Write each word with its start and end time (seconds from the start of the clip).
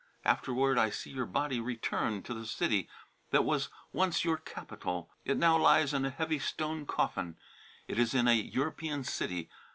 Afterward 0.25 0.79
I 0.79 0.89
see 0.89 1.11
your 1.11 1.27
body 1.27 1.59
returned 1.59 2.25
to 2.25 2.33
the 2.33 2.47
city 2.47 2.89
that 3.29 3.45
was 3.45 3.69
once 3.93 4.25
your 4.25 4.37
capital. 4.37 5.11
It 5.25 5.37
now 5.37 5.59
lies 5.59 5.93
in 5.93 6.05
a 6.05 6.09
heavy 6.09 6.39
stone 6.39 6.87
coffin. 6.87 7.37
It 7.87 7.99
is 7.99 8.15
in 8.15 8.27
a 8.27 8.33
European 8.33 9.03
city. 9.03 9.51